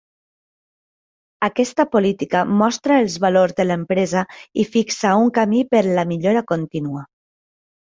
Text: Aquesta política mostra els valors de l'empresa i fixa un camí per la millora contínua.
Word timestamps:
Aquesta 1.47 1.85
política 1.97 2.41
mostra 2.63 2.99
els 3.03 3.19
valors 3.27 3.55
de 3.63 3.69
l'empresa 3.71 4.27
i 4.65 4.69
fixa 4.75 5.17
un 5.23 5.33
camí 5.41 5.65
per 5.75 5.87
la 5.97 6.11
millora 6.15 6.49
contínua. 6.57 7.11